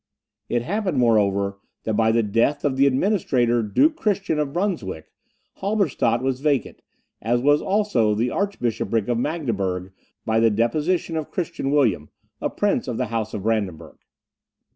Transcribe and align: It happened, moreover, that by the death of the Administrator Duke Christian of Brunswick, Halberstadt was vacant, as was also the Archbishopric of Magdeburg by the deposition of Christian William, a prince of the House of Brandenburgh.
It 0.49 0.63
happened, 0.63 0.97
moreover, 0.97 1.59
that 1.83 1.93
by 1.93 2.11
the 2.11 2.23
death 2.23 2.65
of 2.65 2.75
the 2.75 2.87
Administrator 2.87 3.61
Duke 3.61 3.95
Christian 3.95 4.39
of 4.39 4.51
Brunswick, 4.51 5.11
Halberstadt 5.57 6.23
was 6.23 6.39
vacant, 6.39 6.81
as 7.21 7.39
was 7.39 7.61
also 7.61 8.15
the 8.15 8.31
Archbishopric 8.31 9.07
of 9.07 9.19
Magdeburg 9.19 9.91
by 10.25 10.39
the 10.39 10.49
deposition 10.49 11.15
of 11.15 11.29
Christian 11.29 11.69
William, 11.69 12.09
a 12.41 12.49
prince 12.49 12.87
of 12.87 12.97
the 12.97 13.09
House 13.13 13.35
of 13.35 13.43
Brandenburgh. 13.43 13.99